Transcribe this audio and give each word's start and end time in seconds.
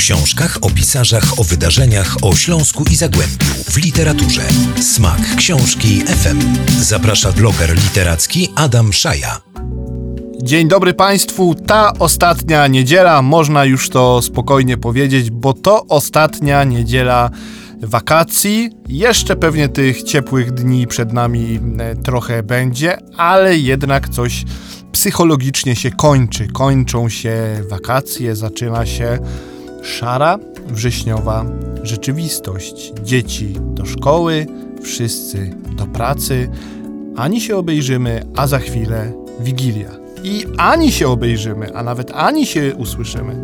książkach, 0.00 0.58
o 0.60 0.70
pisarzach, 0.70 1.40
o 1.40 1.44
wydarzeniach, 1.44 2.16
o 2.22 2.36
Śląsku 2.36 2.84
i 2.90 2.96
Zagłębiu, 2.96 3.46
w 3.70 3.76
literaturze. 3.76 4.42
Smak 4.80 5.36
książki 5.36 6.00
FM. 6.00 6.40
Zaprasza 6.80 7.32
bloger 7.32 7.74
literacki 7.74 8.48
Adam 8.54 8.92
Szaja. 8.92 9.40
Dzień 10.42 10.68
dobry 10.68 10.94
Państwu. 10.94 11.54
Ta 11.54 11.92
ostatnia 11.98 12.66
niedziela, 12.66 13.22
można 13.22 13.64
już 13.64 13.88
to 13.88 14.22
spokojnie 14.22 14.76
powiedzieć, 14.76 15.30
bo 15.30 15.52
to 15.52 15.86
ostatnia 15.86 16.64
niedziela 16.64 17.30
wakacji. 17.82 18.70
Jeszcze 18.88 19.36
pewnie 19.36 19.68
tych 19.68 20.02
ciepłych 20.02 20.52
dni 20.52 20.86
przed 20.86 21.12
nami 21.12 21.60
e, 21.78 21.96
trochę 21.96 22.42
będzie, 22.42 22.98
ale 23.16 23.58
jednak 23.58 24.08
coś 24.08 24.44
psychologicznie 24.92 25.76
się 25.76 25.90
kończy. 25.90 26.48
Kończą 26.48 27.08
się 27.08 27.62
wakacje, 27.70 28.36
zaczyna 28.36 28.86
się 28.86 29.18
szara, 29.82 30.38
wrześniowa 30.68 31.44
rzeczywistość. 31.82 32.92
Dzieci 33.02 33.54
do 33.60 33.86
szkoły, 33.86 34.46
wszyscy 34.82 35.50
do 35.76 35.86
pracy, 35.86 36.48
ani 37.16 37.40
się 37.40 37.56
obejrzymy, 37.56 38.22
a 38.36 38.46
za 38.46 38.58
chwilę 38.58 39.12
Wigilia. 39.40 39.90
I 40.24 40.46
ani 40.58 40.92
się 40.92 41.08
obejrzymy, 41.08 41.74
a 41.74 41.82
nawet 41.82 42.10
ani 42.14 42.46
się 42.46 42.74
usłyszymy, 42.76 43.42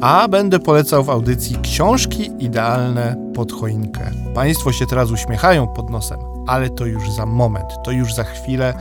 a 0.00 0.28
będę 0.28 0.58
polecał 0.58 1.04
w 1.04 1.10
audycji 1.10 1.56
książki 1.62 2.30
idealne 2.38 3.30
pod 3.34 3.52
choinkę. 3.52 4.10
Państwo 4.34 4.72
się 4.72 4.86
teraz 4.86 5.10
uśmiechają 5.10 5.68
pod 5.68 5.90
nosem, 5.90 6.18
ale 6.46 6.70
to 6.70 6.86
już 6.86 7.10
za 7.10 7.26
moment, 7.26 7.66
to 7.84 7.90
już 7.90 8.14
za 8.14 8.24
chwilę, 8.24 8.74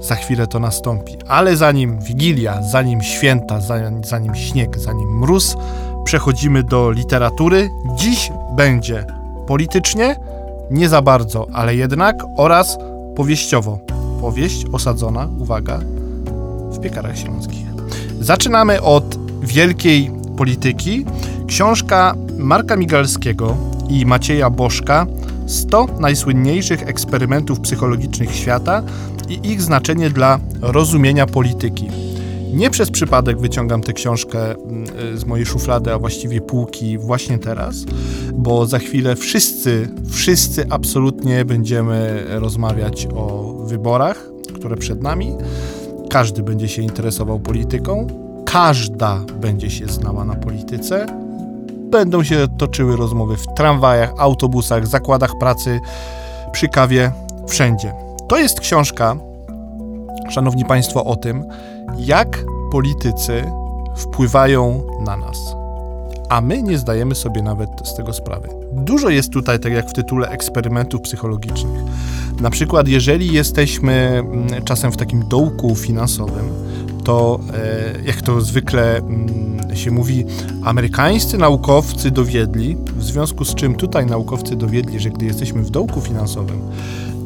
za 0.00 0.14
chwilę 0.14 0.46
to 0.46 0.60
nastąpi. 0.60 1.16
Ale 1.28 1.56
zanim 1.56 2.00
Wigilia, 2.00 2.62
zanim 2.62 3.02
święta, 3.02 3.60
zanim, 3.60 4.04
zanim 4.04 4.34
śnieg, 4.34 4.78
zanim 4.78 5.18
mróz, 5.18 5.56
przechodzimy 6.04 6.62
do 6.62 6.90
literatury. 6.90 7.70
Dziś 7.96 8.32
będzie 8.56 9.06
politycznie, 9.46 10.16
nie 10.70 10.88
za 10.88 11.02
bardzo, 11.02 11.46
ale 11.52 11.76
jednak, 11.76 12.24
oraz 12.36 12.78
powieściowo. 13.16 13.78
Powieść 14.20 14.66
osadzona, 14.72 15.28
uwaga, 15.40 15.78
w 16.72 16.80
piekarach 16.80 17.18
śląskich. 17.18 17.66
Zaczynamy 18.20 18.82
od 18.82 19.18
wielkiej 19.42 20.10
polityki. 20.36 21.04
Książka 21.46 22.14
Marka 22.38 22.76
Migalskiego 22.76 23.56
i 23.88 24.06
Macieja 24.06 24.50
Bożka 24.50 25.06
100 25.46 25.86
najsłynniejszych 26.00 26.88
eksperymentów 26.88 27.60
psychologicznych 27.60 28.34
świata 28.34 28.82
i 29.28 29.50
ich 29.50 29.62
znaczenie 29.62 30.10
dla 30.10 30.38
rozumienia 30.60 31.26
polityki. 31.26 31.88
Nie 32.52 32.70
przez 32.70 32.90
przypadek 32.90 33.40
wyciągam 33.40 33.82
tę 33.82 33.92
książkę 33.92 34.54
mm, 34.54 34.86
z 35.18 35.24
mojej 35.24 35.46
szuflady, 35.46 35.92
a 35.92 35.98
właściwie 35.98 36.40
półki 36.40 36.98
właśnie 36.98 37.38
teraz, 37.38 37.76
bo 38.34 38.66
za 38.66 38.78
chwilę 38.78 39.16
wszyscy, 39.16 39.88
wszyscy 40.10 40.66
absolutnie 40.70 41.44
będziemy 41.44 42.24
rozmawiać 42.28 43.08
o 43.16 43.54
wyborach, 43.66 44.30
które 44.54 44.76
przed 44.76 45.02
nami. 45.02 45.36
Każdy 46.10 46.42
będzie 46.42 46.68
się 46.68 46.82
interesował 46.82 47.40
polityką, 47.40 48.06
każda 48.44 49.20
będzie 49.40 49.70
się 49.70 49.86
znała 49.86 50.24
na 50.24 50.34
polityce. 50.34 51.06
Będą 51.90 52.24
się 52.24 52.48
toczyły 52.58 52.96
rozmowy 52.96 53.36
w 53.36 53.46
tramwajach, 53.56 54.12
autobusach, 54.18 54.86
zakładach 54.86 55.32
pracy, 55.40 55.80
przy 56.52 56.68
kawie, 56.68 57.12
wszędzie. 57.48 57.92
To 58.28 58.38
jest 58.38 58.60
książka, 58.60 59.16
szanowni 60.32 60.64
państwo, 60.64 61.04
o 61.04 61.16
tym, 61.16 61.44
jak 61.98 62.44
politycy 62.72 63.44
wpływają 63.96 64.82
na 65.04 65.16
nas. 65.16 65.56
A 66.28 66.40
my 66.40 66.62
nie 66.62 66.78
zdajemy 66.78 67.14
sobie 67.14 67.42
nawet 67.42 67.68
z 67.84 67.94
tego 67.94 68.12
sprawy. 68.12 68.48
Dużo 68.72 69.10
jest 69.10 69.32
tutaj, 69.32 69.60
tak 69.60 69.72
jak 69.72 69.88
w 69.88 69.92
tytule, 69.92 70.28
eksperymentów 70.28 71.00
psychologicznych. 71.00 71.82
Na 72.40 72.50
przykład, 72.50 72.88
jeżeli 72.88 73.32
jesteśmy 73.32 73.92
mm, 73.92 74.64
czasem 74.64 74.92
w 74.92 74.96
takim 74.96 75.28
dołku 75.28 75.76
finansowym, 75.76 76.48
to 77.04 77.40
e, 77.54 78.02
jak 78.06 78.22
to 78.22 78.40
zwykle 78.40 78.96
mm, 78.96 79.76
się 79.76 79.90
mówi, 79.90 80.24
amerykańscy 80.64 81.38
naukowcy 81.38 82.10
dowiedli, 82.10 82.76
w 82.96 83.04
związku 83.04 83.44
z 83.44 83.54
czym 83.54 83.74
tutaj 83.74 84.06
naukowcy 84.06 84.56
dowiedli, 84.56 85.00
że 85.00 85.10
gdy 85.10 85.26
jesteśmy 85.26 85.62
w 85.62 85.70
dołku 85.70 86.00
finansowym, 86.00 86.60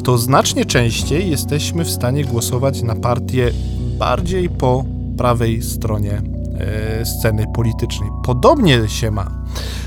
to 0.06 0.19
znacznie 0.19 0.65
częściej 0.65 1.31
jesteśmy 1.31 1.84
w 1.84 1.91
stanie 1.91 2.25
głosować 2.25 2.83
na 2.83 2.94
partię 2.94 3.50
bardziej 3.99 4.49
po 4.49 4.84
prawej 5.19 5.62
stronie 5.62 6.22
e, 6.59 7.05
sceny 7.06 7.44
politycznej. 7.55 8.11
Podobnie 8.25 8.89
się 8.89 9.11
ma 9.11 9.44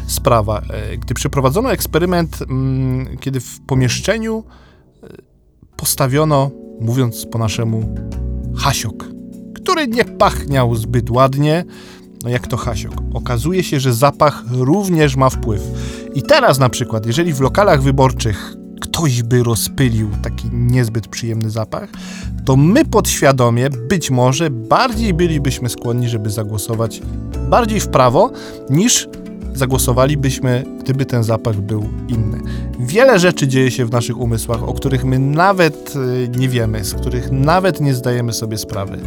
sprawa. 0.08 0.62
E, 0.70 0.98
gdy 0.98 1.14
przeprowadzono 1.14 1.72
eksperyment, 1.72 2.40
mm, 2.42 3.18
kiedy 3.18 3.40
w 3.40 3.62
pomieszczeniu 3.62 4.44
postawiono, 5.76 6.52
mówiąc 6.82 7.26
po 7.32 7.38
naszemu, 7.38 7.96
hasiok 8.58 9.06
który 9.54 9.88
nie 9.88 10.06
pachniał 10.06 10.76
zbyt 10.76 11.10
ładnie. 11.10 11.66
No 12.24 12.30
jak 12.30 12.48
to 12.48 12.58
Hasiok. 12.58 12.94
Okazuje 13.14 13.64
się, 13.64 13.80
że 13.80 13.94
zapach 13.94 14.44
również 14.52 15.16
ma 15.16 15.30
wpływ. 15.30 15.62
I 16.14 16.22
teraz 16.22 16.60
na 16.60 16.70
przykład, 16.70 17.06
jeżeli 17.06 17.34
w 17.34 17.42
lokalach 17.42 17.82
wyborczych 17.82 18.59
ktoś 19.00 19.24
by 19.24 19.44
rozpylił 19.44 20.10
taki 20.24 20.50
niezbyt 20.54 21.08
przyjemny 21.08 21.50
zapach, 21.50 21.90
to 22.46 22.56
my 22.56 22.86
podświadomie 22.86 23.70
być 23.70 24.12
może 24.12 24.50
bardziej 24.50 25.14
bylibyśmy 25.14 25.70
skłonni, 25.70 26.10
żeby 26.10 26.30
zagłosować 26.30 27.02
bardziej 27.50 27.80
w 27.80 27.88
prawo 27.88 28.32
niż 28.70 29.08
zagłosowalibyśmy, 29.54 30.64
gdyby 30.80 31.06
ten 31.06 31.24
zapach 31.24 31.56
był 31.56 31.90
inny. 32.08 32.40
Wiele 32.80 33.20
rzeczy 33.20 33.48
dzieje 33.48 33.72
się 33.72 33.86
w 33.86 33.92
naszych 33.92 34.18
umysłach, 34.18 34.64
o 34.64 34.74
których 34.74 35.06
my 35.06 35.20
nawet 35.20 35.94
e, 35.96 36.28
nie 36.40 36.50
wiemy, 36.50 36.86
z 36.86 36.94
których 36.94 37.32
nawet 37.32 37.82
nie 37.82 37.94
zdajemy 37.94 38.34
sobie 38.34 38.58
sprawy. 38.58 39.00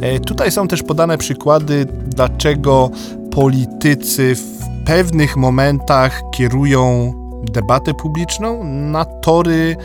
E, 0.00 0.20
tutaj 0.20 0.52
są 0.52 0.68
też 0.68 0.82
podane 0.82 1.18
przykłady, 1.18 1.86
dlaczego 2.06 2.90
politycy 3.30 4.34
w 4.34 4.86
pewnych 4.86 5.36
momentach 5.36 6.22
kierują 6.34 7.12
debatę 7.50 7.94
publiczną 7.94 8.64
na 8.64 9.04
tory 9.04 9.76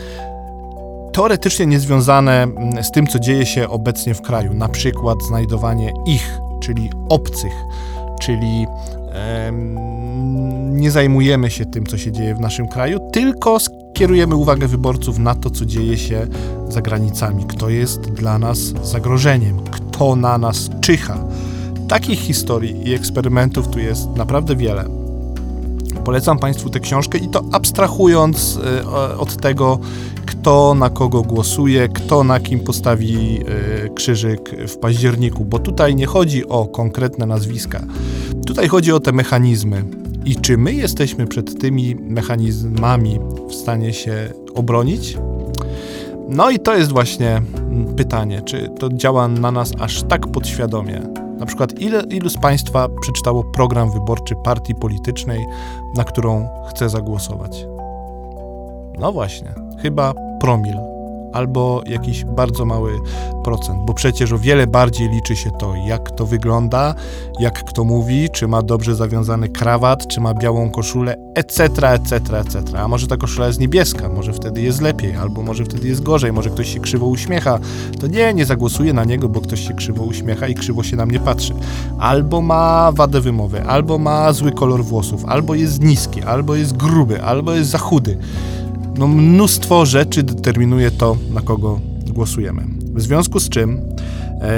teoretycznie 1.12 1.66
niezwiązane 1.66 2.42
mm, 2.42 2.84
z 2.84 2.90
tym, 2.90 3.06
co 3.06 3.18
dzieje 3.18 3.46
się 3.46 3.68
obecnie 3.68 4.14
w 4.14 4.22
kraju. 4.22 4.54
Na 4.54 4.68
przykład 4.68 5.18
znajdowanie 5.22 5.92
ich, 6.06 6.38
czyli 6.60 6.90
obcych, 7.08 7.52
czyli 8.20 8.66
nie 10.70 10.90
zajmujemy 10.90 11.50
się 11.50 11.66
tym, 11.66 11.86
co 11.86 11.98
się 11.98 12.12
dzieje 12.12 12.34
w 12.34 12.40
naszym 12.40 12.68
kraju, 12.68 13.10
tylko 13.12 13.58
skierujemy 13.60 14.34
uwagę 14.34 14.68
wyborców 14.68 15.18
na 15.18 15.34
to, 15.34 15.50
co 15.50 15.66
dzieje 15.66 15.98
się 15.98 16.26
za 16.68 16.82
granicami, 16.82 17.44
kto 17.44 17.68
jest 17.68 18.00
dla 18.00 18.38
nas 18.38 18.58
zagrożeniem, 18.82 19.60
kto 19.70 20.16
na 20.16 20.38
nas 20.38 20.70
czyha. 20.80 21.24
Takich 21.88 22.20
historii 22.20 22.88
i 22.88 22.94
eksperymentów 22.94 23.68
tu 23.68 23.78
jest 23.78 24.16
naprawdę 24.16 24.56
wiele. 24.56 25.01
Polecam 26.04 26.38
Państwu 26.38 26.70
tę 26.70 26.80
książkę 26.80 27.18
i 27.18 27.28
to 27.28 27.44
abstrahując 27.52 28.58
e, 28.64 29.18
od 29.18 29.36
tego, 29.36 29.78
kto 30.26 30.74
na 30.74 30.90
kogo 30.90 31.22
głosuje, 31.22 31.88
kto 31.88 32.24
na 32.24 32.40
kim 32.40 32.60
postawi 32.60 33.40
e, 33.40 33.88
krzyżyk 33.88 34.54
w 34.68 34.76
październiku, 34.78 35.44
bo 35.44 35.58
tutaj 35.58 35.94
nie 35.94 36.06
chodzi 36.06 36.48
o 36.48 36.66
konkretne 36.66 37.26
nazwiska. 37.26 37.80
Tutaj 38.46 38.68
chodzi 38.68 38.92
o 38.92 39.00
te 39.00 39.12
mechanizmy. 39.12 39.84
I 40.24 40.36
czy 40.36 40.58
my 40.58 40.72
jesteśmy 40.72 41.26
przed 41.26 41.60
tymi 41.60 41.94
mechanizmami 41.94 43.18
w 43.48 43.54
stanie 43.54 43.92
się 43.92 44.32
obronić? 44.54 45.18
No 46.28 46.50
i 46.50 46.58
to 46.58 46.76
jest 46.76 46.92
właśnie 46.92 47.42
pytanie, 47.96 48.42
czy 48.44 48.68
to 48.78 48.88
działa 48.88 49.28
na 49.28 49.52
nas 49.52 49.72
aż 49.80 50.02
tak 50.02 50.26
podświadomie. 50.26 51.02
Na 51.42 51.46
przykład, 51.46 51.80
ile, 51.80 52.02
ilu 52.02 52.30
z 52.30 52.38
Państwa 52.38 52.88
przeczytało 53.00 53.44
program 53.44 53.90
wyborczy 53.90 54.34
partii 54.44 54.74
politycznej, 54.74 55.46
na 55.96 56.04
którą 56.04 56.48
chce 56.68 56.88
zagłosować? 56.88 57.66
No 58.98 59.12
właśnie, 59.12 59.54
chyba 59.78 60.14
promil 60.40 60.91
albo 61.32 61.82
jakiś 61.86 62.24
bardzo 62.24 62.64
mały 62.64 62.92
procent, 63.44 63.78
bo 63.86 63.94
przecież 63.94 64.32
o 64.32 64.38
wiele 64.38 64.66
bardziej 64.66 65.08
liczy 65.08 65.36
się 65.36 65.50
to, 65.50 65.74
jak 65.86 66.10
to 66.10 66.26
wygląda, 66.26 66.94
jak 67.40 67.64
kto 67.64 67.84
mówi, 67.84 68.28
czy 68.32 68.48
ma 68.48 68.62
dobrze 68.62 68.94
zawiązany 68.94 69.48
krawat, 69.48 70.06
czy 70.06 70.20
ma 70.20 70.34
białą 70.34 70.70
koszulę, 70.70 71.16
etc., 71.34 71.64
etc., 71.88 72.38
etc. 72.38 72.78
A 72.78 72.88
może 72.88 73.06
ta 73.06 73.16
koszula 73.16 73.46
jest 73.46 73.60
niebieska, 73.60 74.08
może 74.08 74.32
wtedy 74.32 74.62
jest 74.62 74.80
lepiej, 74.80 75.16
albo 75.16 75.42
może 75.42 75.64
wtedy 75.64 75.88
jest 75.88 76.02
gorzej, 76.02 76.32
może 76.32 76.50
ktoś 76.50 76.74
się 76.74 76.80
krzywo 76.80 77.06
uśmiecha, 77.06 77.58
to 78.00 78.06
nie, 78.06 78.34
nie 78.34 78.46
zagłosuję 78.46 78.92
na 78.92 79.04
niego, 79.04 79.28
bo 79.28 79.40
ktoś 79.40 79.68
się 79.68 79.74
krzywo 79.74 80.04
uśmiecha 80.04 80.48
i 80.48 80.54
krzywo 80.54 80.82
się 80.82 80.96
na 80.96 81.06
mnie 81.06 81.20
patrzy. 81.20 81.54
Albo 81.98 82.40
ma 82.40 82.92
wadę 82.92 83.20
wymowy, 83.20 83.62
albo 83.62 83.98
ma 83.98 84.32
zły 84.32 84.52
kolor 84.52 84.84
włosów, 84.84 85.24
albo 85.24 85.54
jest 85.54 85.82
niski, 85.82 86.22
albo 86.22 86.54
jest 86.54 86.76
gruby, 86.76 87.22
albo 87.22 87.52
jest 87.52 87.70
za 87.70 87.78
chudy 87.78 88.18
no, 88.98 89.08
mnóstwo 89.08 89.86
rzeczy 89.86 90.22
determinuje 90.22 90.90
to, 90.90 91.16
na 91.30 91.40
kogo 91.40 91.80
głosujemy. 92.12 92.62
W 92.94 93.00
związku 93.00 93.40
z 93.40 93.48
czym 93.48 93.80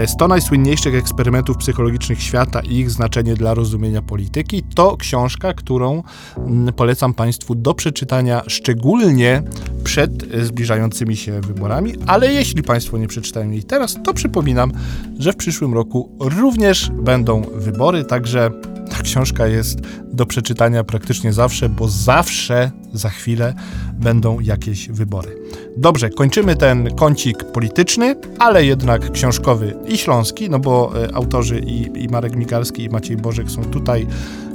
100 0.06 0.28
najsłynniejszych 0.28 0.94
eksperymentów 0.94 1.56
psychologicznych 1.56 2.22
świata 2.22 2.60
i 2.60 2.76
ich 2.76 2.90
znaczenie 2.90 3.34
dla 3.34 3.54
rozumienia 3.54 4.02
polityki 4.02 4.62
to 4.74 4.96
książka, 4.96 5.54
którą 5.54 6.02
mm, 6.36 6.74
polecam 6.74 7.14
Państwu 7.14 7.54
do 7.54 7.74
przeczytania, 7.74 8.42
szczególnie 8.46 9.42
przed 9.84 10.12
zbliżającymi 10.42 11.16
się 11.16 11.40
wyborami. 11.40 11.92
Ale 12.06 12.32
jeśli 12.32 12.62
Państwo 12.62 12.98
nie 12.98 13.08
przeczytają 13.08 13.50
jej 13.50 13.64
teraz, 13.64 13.96
to 14.04 14.14
przypominam, 14.14 14.72
że 15.18 15.32
w 15.32 15.36
przyszłym 15.36 15.74
roku 15.74 16.16
również 16.20 16.90
będą 17.02 17.42
wybory, 17.54 18.04
także 18.04 18.50
ta 18.50 18.73
książka 19.04 19.46
jest 19.46 19.78
do 20.12 20.26
przeczytania 20.26 20.84
praktycznie 20.84 21.32
zawsze, 21.32 21.68
bo 21.68 21.88
zawsze 21.88 22.70
za 22.92 23.10
chwilę 23.10 23.54
będą 23.92 24.40
jakieś 24.40 24.88
wybory. 24.88 25.36
Dobrze, 25.76 26.10
kończymy 26.10 26.56
ten 26.56 26.94
kącik 26.94 27.44
polityczny, 27.44 28.16
ale 28.38 28.64
jednak 28.64 29.12
książkowy 29.12 29.74
i 29.88 29.98
śląski, 29.98 30.50
no 30.50 30.58
bo 30.58 30.92
e, 31.04 31.14
autorzy 31.14 31.58
i, 31.58 32.04
i 32.04 32.08
Marek 32.08 32.36
Mikalski 32.36 32.84
i 32.84 32.88
Maciej 32.88 33.16
Bożek 33.16 33.50
są 33.50 33.64
tutaj, 33.64 34.06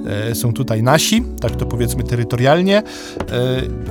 e, 0.07 0.35
są 0.35 0.53
tutaj 0.53 0.83
nasi, 0.83 1.23
tak 1.41 1.55
to 1.55 1.65
powiedzmy 1.65 2.03
terytorialnie 2.03 2.77
e, 2.77 2.83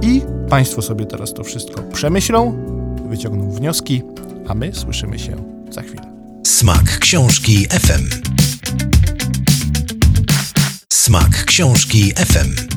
i 0.03 0.23
Państwo 0.49 0.83
sobie 0.83 1.07
teraz 1.07 1.35
to 1.35 1.45
wszystko 1.45 1.83
przemyślą, 1.83 2.57
wyciągną 3.09 3.51
wnioski, 3.51 4.03
a 4.49 4.55
my 4.55 4.75
słyszymy 4.75 5.19
się 5.19 5.37
za 5.71 5.83
chwilę. 5.83 6.03
Smak 6.45 6.99
książki 6.99 7.67
FM. 7.71 8.48
Smak 11.09 11.45
książki 11.45 12.13
FM. 12.17 12.77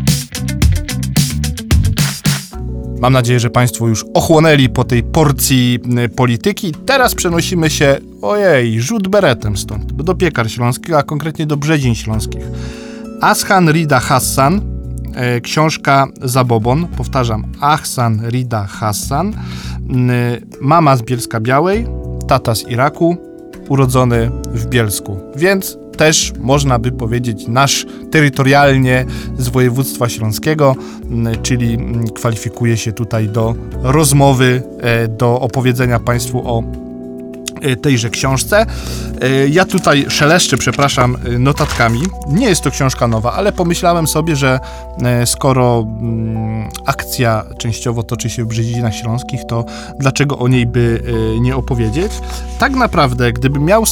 Mam 2.99 3.13
nadzieję, 3.13 3.39
że 3.39 3.49
Państwo 3.49 3.87
już 3.87 4.05
ochłonęli 4.13 4.69
po 4.69 4.83
tej 4.83 5.03
porcji 5.03 5.79
y, 6.05 6.09
polityki. 6.09 6.73
Teraz 6.85 7.15
przenosimy 7.15 7.69
się, 7.69 7.97
ojej, 8.21 8.81
rzut 8.81 9.07
beretem 9.07 9.57
stąd, 9.57 9.93
do 9.93 10.15
piekar 10.15 10.51
śląskich, 10.51 10.95
a 10.95 11.03
konkretnie 11.03 11.45
do 11.45 11.57
brzezin 11.57 11.95
śląskich. 11.95 12.41
Ashan 13.21 13.71
Rida 13.71 13.99
Hassan, 13.99 14.61
e, 15.15 15.41
książka 15.41 16.07
Zabobon, 16.21 16.87
powtarzam, 16.87 17.51
Ahsan 17.59 18.29
Rida 18.29 18.65
Hassan, 18.65 19.29
y, 19.29 19.33
mama 20.61 20.97
z 20.97 21.01
Bielska 21.01 21.39
Białej, 21.39 21.87
tata 22.27 22.55
z 22.55 22.67
Iraku, 22.67 23.17
urodzony 23.69 24.31
w 24.53 24.65
Bielsku. 24.65 25.19
Więc 25.35 25.80
też 26.01 26.33
można 26.39 26.79
by 26.79 26.91
powiedzieć 26.91 27.47
nasz 27.47 27.85
terytorialnie 28.11 29.05
z 29.37 29.49
województwa 29.49 30.09
śląskiego, 30.09 30.75
czyli 31.41 31.77
kwalifikuje 32.15 32.77
się 32.77 32.91
tutaj 32.91 33.29
do 33.29 33.55
rozmowy, 33.83 34.63
e, 34.79 35.07
do 35.07 35.39
opowiedzenia 35.39 35.99
Państwu 35.99 36.41
o 36.45 36.63
tejże 37.81 38.09
książce. 38.09 38.65
E, 39.21 39.47
ja 39.47 39.65
tutaj 39.65 40.05
szeleszczę, 40.09 40.57
przepraszam, 40.57 41.17
notatkami. 41.39 42.01
Nie 42.27 42.49
jest 42.49 42.61
to 42.61 42.71
książka 42.71 43.07
nowa, 43.07 43.33
ale 43.33 43.51
pomyślałem 43.51 44.07
sobie, 44.07 44.35
że 44.35 44.59
skoro 45.25 45.87
mm, 45.87 46.69
akcja 46.85 47.43
częściowo 47.57 48.03
toczy 48.03 48.29
się 48.29 48.43
w 48.43 48.47
Brzezinach 48.47 48.95
Śląskich, 48.95 49.41
to 49.47 49.65
dlaczego 49.99 50.37
o 50.37 50.47
niej 50.47 50.65
by 50.65 51.03
nie 51.41 51.55
opowiedzieć? 51.55 52.11
Tak 52.59 52.71
naprawdę, 52.73 53.33
gdybym 53.33 53.65
miał 53.65 53.83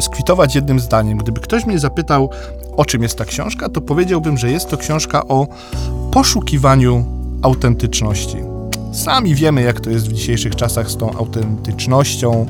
skwitować 0.00 0.54
jednym 0.54 0.80
zdaniem, 0.80 1.18
gdyby 1.18 1.40
ktoś 1.40 1.66
mnie 1.66 1.78
zapytał, 1.78 2.30
o 2.76 2.84
czym 2.84 3.02
jest 3.02 3.18
ta 3.18 3.24
książka, 3.24 3.68
to 3.68 3.80
powiedziałbym, 3.80 4.38
że 4.38 4.50
jest 4.50 4.70
to 4.70 4.76
książka 4.76 5.28
o 5.28 5.46
poszukiwaniu 6.12 7.04
autentyczności. 7.42 8.36
Sami 8.92 9.34
wiemy, 9.34 9.62
jak 9.62 9.80
to 9.80 9.90
jest 9.90 10.08
w 10.08 10.12
dzisiejszych 10.12 10.56
czasach 10.56 10.90
z 10.90 10.96
tą 10.96 11.12
autentycznością. 11.18 12.46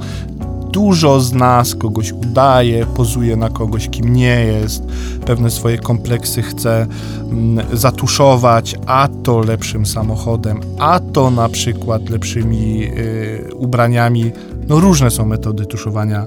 Dużo 0.72 1.20
z 1.20 1.32
nas 1.32 1.74
kogoś 1.74 2.12
udaje, 2.12 2.86
pozuje 2.86 3.36
na 3.36 3.50
kogoś, 3.50 3.88
kim 3.88 4.12
nie 4.12 4.44
jest, 4.44 4.82
pewne 5.26 5.50
swoje 5.50 5.78
kompleksy 5.78 6.42
chce 6.42 6.86
mm, 7.22 7.66
zatuszować, 7.72 8.76
a 8.86 9.08
to 9.22 9.40
lepszym 9.40 9.86
samochodem, 9.86 10.60
a 10.78 11.00
to 11.00 11.30
na 11.30 11.48
przykład 11.48 12.10
lepszymi 12.10 12.84
y, 12.84 13.54
ubraniami. 13.54 14.32
No 14.68 14.80
różne 14.80 15.10
są 15.10 15.26
metody 15.26 15.66
tuszowania 15.66 16.26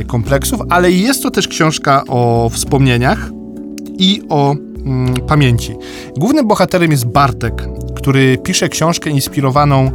y, 0.00 0.04
kompleksów, 0.04 0.60
ale 0.68 0.90
jest 0.90 1.22
to 1.22 1.30
też 1.30 1.48
książka 1.48 2.02
o 2.08 2.50
wspomnieniach 2.52 3.30
i 3.98 4.22
o 4.28 4.52
mm, 4.52 5.14
pamięci. 5.14 5.74
Głównym 6.16 6.48
bohaterem 6.48 6.90
jest 6.90 7.06
Bartek, 7.06 7.68
który 7.96 8.38
pisze 8.38 8.68
książkę 8.68 9.10
inspirowaną 9.10 9.90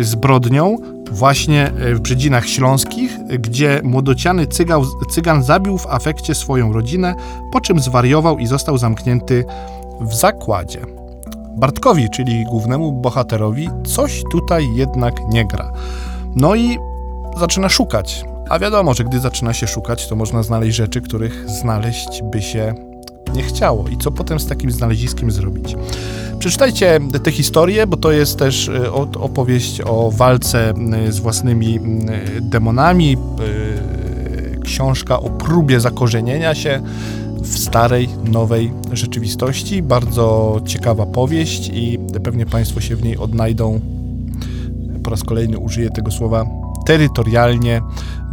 zbrodnią 0.00 0.76
właśnie 1.10 1.66
e, 1.66 1.94
w 1.94 2.00
Brzedzinach 2.00 2.46
Śląskich, 2.46 3.18
gdzie 3.38 3.80
młodociany 3.84 4.46
cygał, 4.46 4.84
cygan 5.10 5.42
zabił 5.42 5.78
w 5.78 5.86
afekcie 5.86 6.34
swoją 6.34 6.72
rodzinę, 6.72 7.14
po 7.52 7.60
czym 7.60 7.80
zwariował 7.80 8.38
i 8.38 8.46
został 8.46 8.78
zamknięty 8.78 9.44
w 10.00 10.14
zakładzie. 10.14 10.80
Bartkowi, 11.56 12.10
czyli 12.10 12.44
głównemu 12.44 12.92
bohaterowi, 12.92 13.70
coś 13.86 14.22
tutaj 14.30 14.74
jednak 14.74 15.14
nie 15.28 15.46
gra. 15.46 15.72
No 16.36 16.54
i 16.54 16.78
zaczyna 17.38 17.68
szukać. 17.68 18.24
A 18.48 18.58
wiadomo, 18.58 18.94
że 18.94 19.04
gdy 19.04 19.20
zaczyna 19.20 19.52
się 19.52 19.66
szukać, 19.66 20.08
to 20.08 20.16
można 20.16 20.42
znaleźć 20.42 20.76
rzeczy, 20.76 21.00
których 21.00 21.50
znaleźć 21.50 22.22
by 22.22 22.42
się 22.42 22.74
nie 23.34 23.42
chciało. 23.42 23.88
I 23.88 23.98
co 23.98 24.10
potem 24.10 24.40
z 24.40 24.46
takim 24.46 24.70
znaleziskiem 24.70 25.30
zrobić? 25.30 25.76
Przeczytajcie 26.44 27.00
tę 27.22 27.32
historię, 27.32 27.86
bo 27.86 27.96
to 27.96 28.12
jest 28.12 28.38
też 28.38 28.68
e, 28.68 28.92
opowieść 28.92 29.80
o 29.84 30.10
walce 30.10 30.74
z 31.08 31.18
własnymi 31.18 31.80
demonami, 32.40 33.16
e, 33.16 34.60
książka 34.60 35.20
o 35.20 35.30
próbie 35.30 35.80
zakorzenienia 35.80 36.54
się 36.54 36.82
w 37.42 37.58
starej, 37.58 38.08
nowej 38.24 38.72
rzeczywistości. 38.92 39.82
Bardzo 39.82 40.56
ciekawa 40.66 41.06
powieść 41.06 41.70
i 41.74 41.98
pewnie 42.24 42.46
Państwo 42.46 42.80
się 42.80 42.96
w 42.96 43.02
niej 43.02 43.16
odnajdą. 43.16 43.80
Po 45.04 45.10
raz 45.10 45.22
kolejny 45.22 45.58
użyję 45.58 45.90
tego 45.90 46.10
słowa 46.10 46.46
terytorialnie, 46.86 47.82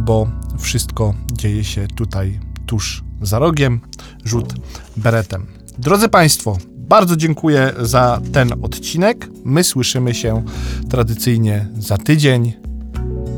bo 0.00 0.26
wszystko 0.58 1.14
dzieje 1.32 1.64
się 1.64 1.86
tutaj 1.96 2.40
tuż 2.66 3.04
za 3.22 3.38
rogiem, 3.38 3.80
rzut 4.24 4.54
beretem. 4.96 5.46
Drodzy 5.78 6.08
Państwo, 6.08 6.56
bardzo 6.88 7.16
dziękuję 7.16 7.72
za 7.80 8.20
ten 8.32 8.52
odcinek. 8.62 9.28
My 9.44 9.64
słyszymy 9.64 10.14
się 10.14 10.44
tradycyjnie 10.90 11.68
za 11.78 11.98
tydzień. 11.98 12.52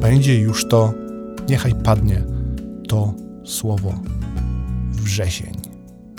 Będzie 0.00 0.38
już 0.38 0.68
to, 0.68 0.94
niechaj 1.48 1.74
padnie 1.74 2.22
to 2.88 3.14
słowo 3.44 3.94
wrzesień. 4.92 5.54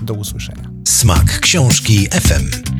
Do 0.03 0.13
usłyszenia. 0.13 0.69
Smak 0.87 1.39
książki 1.39 2.07
FM. 2.07 2.75